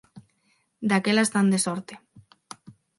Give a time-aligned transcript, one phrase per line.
[0.89, 1.93] Daquela están de sorte.